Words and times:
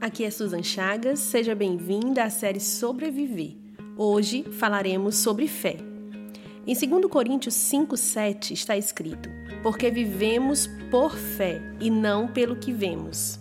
aqui 0.00 0.24
é 0.24 0.30
Susan 0.30 0.62
Chagas, 0.62 1.18
seja 1.18 1.54
bem-vinda 1.54 2.22
à 2.22 2.30
série 2.30 2.60
Sobreviver. 2.60 3.56
Hoje 3.96 4.44
falaremos 4.52 5.16
sobre 5.16 5.48
fé. 5.48 5.76
Em 6.66 6.74
2 6.74 7.10
Coríntios 7.10 7.54
5,7 7.54 8.52
está 8.52 8.76
escrito: 8.76 9.28
Porque 9.62 9.90
vivemos 9.90 10.68
por 10.90 11.16
fé 11.16 11.60
e 11.80 11.90
não 11.90 12.28
pelo 12.28 12.56
que 12.56 12.72
vemos. 12.72 13.40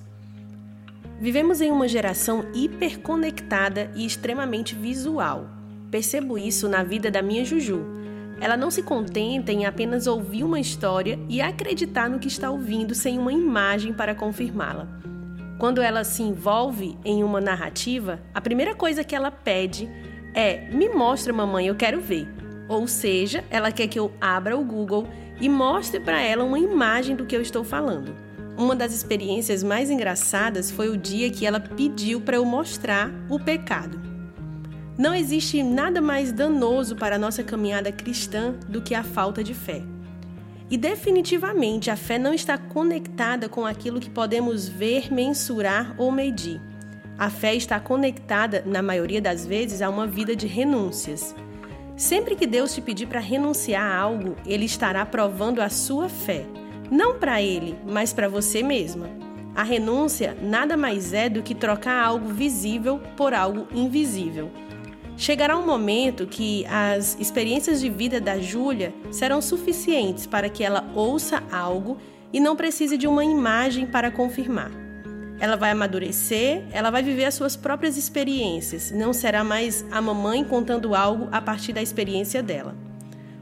Vivemos 1.20 1.62
em 1.62 1.72
uma 1.72 1.88
geração 1.88 2.46
hiperconectada 2.54 3.92
e 3.96 4.06
extremamente 4.06 4.76
visual. 4.76 5.48
Percebo 5.92 6.38
isso 6.38 6.68
na 6.68 6.84
vida 6.84 7.10
da 7.10 7.22
minha 7.22 7.46
Juju. 7.46 7.84
Ela 8.40 8.56
não 8.56 8.70
se 8.70 8.84
contenta 8.84 9.52
em 9.52 9.66
apenas 9.66 10.06
ouvir 10.06 10.44
uma 10.44 10.60
história 10.60 11.20
e 11.28 11.42
acreditar 11.42 12.08
no 12.10 12.20
que 12.20 12.28
está 12.28 12.52
ouvindo 12.52 12.94
sem 12.94 13.18
uma 13.18 13.34
imagem 13.34 13.94
para 13.94 14.14
confirmá-la. 14.14 14.88
Quando 15.58 15.82
ela 15.82 16.04
se 16.04 16.22
envolve 16.22 16.98
em 17.04 17.24
uma 17.24 17.42
narrativa, 17.42 18.20
a 18.34 18.40
primeira 18.40 18.76
coisa 18.76 19.04
que 19.04 19.16
ela 19.16 19.32
pede 19.32 19.90
é: 20.34 20.70
me 20.70 20.88
mostra, 20.90 21.34
mamãe, 21.34 21.68
eu 21.68 21.76
quero 21.76 22.00
ver. 22.00 22.28
Ou 22.70 22.88
seja, 22.88 23.44
ela 23.50 23.72
quer 23.72 23.88
que 23.88 23.98
eu 23.98 24.12
abra 24.22 24.58
o 24.58 24.64
Google 24.64 25.08
e 25.40 25.50
mostre 25.50 26.00
para 26.00 26.22
ela 26.22 26.44
uma 26.44 26.60
imagem 26.60 27.16
do 27.16 27.26
que 27.26 27.36
eu 27.36 27.42
estou 27.42 27.64
falando. 27.64 28.16
Uma 28.58 28.76
das 28.76 28.94
experiências 28.94 29.64
mais 29.64 29.90
engraçadas 29.90 30.70
foi 30.72 30.90
o 30.90 30.98
dia 30.98 31.30
que 31.30 31.46
ela 31.46 31.60
pediu 31.60 32.20
para 32.22 32.38
eu 32.38 32.46
mostrar 32.46 33.12
o 33.30 33.40
pecado. 33.40 34.02
Não 34.98 35.14
existe 35.14 35.62
nada 35.62 36.02
mais 36.02 36.32
danoso 36.32 36.96
para 36.96 37.16
a 37.16 37.20
nossa 37.20 37.44
caminhada 37.44 37.92
cristã 37.92 38.56
do 38.68 38.82
que 38.82 38.96
a 38.96 39.04
falta 39.04 39.44
de 39.44 39.54
fé. 39.54 39.84
E 40.70 40.78
definitivamente 40.78 41.90
a 41.90 41.96
fé 41.96 42.18
não 42.18 42.34
está 42.34 42.58
conectada 42.58 43.48
com 43.48 43.66
aquilo 43.66 44.00
que 44.00 44.10
podemos 44.10 44.68
ver, 44.68 45.12
mensurar 45.14 45.96
ou 45.98 46.12
medir. 46.12 46.62
A 47.18 47.30
fé 47.30 47.56
está 47.56 47.80
conectada, 47.80 48.62
na 48.66 48.82
maioria 48.82 49.22
das 49.22 49.46
vezes, 49.46 49.82
a 49.82 49.90
uma 49.90 50.06
vida 50.06 50.36
de 50.36 50.46
renúncias. 50.46 51.34
Sempre 51.96 52.36
que 52.36 52.46
Deus 52.46 52.76
te 52.76 52.82
pedir 52.82 53.08
para 53.08 53.20
renunciar 53.20 53.82
a 53.82 53.98
algo, 53.98 54.36
Ele 54.46 54.66
estará 54.66 55.06
provando 55.06 55.62
a 55.62 55.70
sua 55.70 56.10
fé. 56.10 56.46
Não 56.92 57.18
para 57.18 57.42
Ele, 57.42 57.76
mas 57.88 58.14
para 58.14 58.30
você 58.30 58.62
mesma. 58.62 59.10
A 59.56 59.64
renúncia 59.64 60.38
nada 60.40 60.78
mais 60.78 61.14
é 61.14 61.28
do 61.28 61.42
que 61.42 61.56
trocar 61.56 62.06
algo 62.06 62.28
visível 62.28 63.00
por 63.16 63.34
algo 63.34 63.68
invisível. 63.74 64.52
Chegará 65.18 65.58
um 65.58 65.66
momento 65.66 66.28
que 66.28 66.64
as 66.68 67.18
experiências 67.20 67.82
de 67.82 67.90
vida 67.90 68.22
da 68.22 68.38
Júlia 68.38 68.94
serão 69.10 69.42
suficientes 69.42 70.28
para 70.28 70.48
que 70.48 70.64
ela 70.64 70.88
ouça 70.94 71.42
algo 71.52 71.98
e 72.32 72.40
não 72.40 72.56
precise 72.56 72.98
de 72.98 73.08
uma 73.08 73.26
imagem 73.26 73.88
para 73.88 74.12
confirmar. 74.12 74.70
Ela 75.40 75.56
vai 75.56 75.72
amadurecer, 75.72 76.64
ela 76.72 76.92
vai 76.92 77.02
viver 77.02 77.26
as 77.26 77.34
suas 77.34 77.56
próprias 77.56 77.98
experiências, 77.98 78.92
não 78.92 79.12
será 79.12 79.44
mais 79.44 79.84
a 79.92 80.00
mamãe 80.00 80.44
contando 80.44 80.94
algo 80.94 81.28
a 81.32 81.42
partir 81.42 81.74
da 81.74 81.82
experiência 81.82 82.44
dela. 82.44 82.76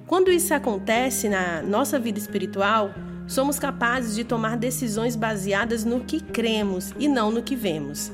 Quando 0.08 0.32
isso 0.32 0.54
acontece 0.54 1.28
na 1.28 1.62
nossa 1.62 2.00
vida 2.00 2.20
espiritual, 2.20 2.94
somos 3.28 3.60
capazes 3.60 4.16
de 4.16 4.23
tomar 4.23 4.56
decisões 4.56 5.16
baseadas 5.17 5.84
no 5.84 6.02
que 6.02 6.22
cremos 6.22 6.94
e 6.98 7.10
não 7.10 7.32
no 7.32 7.44
que 7.44 7.56
vemos. 7.56 8.14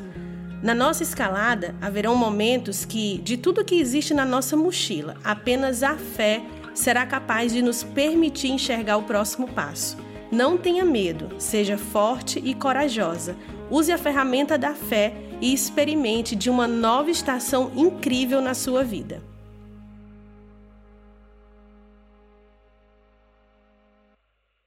Na 0.61 0.75
nossa 0.75 1.01
escalada, 1.01 1.73
haverão 1.81 2.15
momentos 2.15 2.85
que, 2.85 3.17
de 3.23 3.35
tudo 3.35 3.65
que 3.65 3.79
existe 3.79 4.13
na 4.13 4.23
nossa 4.23 4.55
mochila, 4.55 5.17
apenas 5.23 5.81
a 5.81 5.97
fé 5.97 6.43
será 6.75 7.03
capaz 7.03 7.51
de 7.51 7.63
nos 7.63 7.83
permitir 7.83 8.51
enxergar 8.51 8.97
o 8.97 9.03
próximo 9.03 9.47
passo. 9.47 9.97
Não 10.31 10.57
tenha 10.57 10.85
medo, 10.85 11.29
seja 11.39 11.79
forte 11.79 12.39
e 12.45 12.53
corajosa. 12.53 13.35
Use 13.71 13.91
a 13.91 13.97
ferramenta 13.97 14.55
da 14.55 14.73
fé 14.73 15.13
e 15.41 15.51
experimente 15.51 16.35
de 16.35 16.49
uma 16.49 16.67
nova 16.67 17.09
estação 17.09 17.71
incrível 17.75 18.39
na 18.39 18.53
sua 18.53 18.83
vida. 18.83 19.30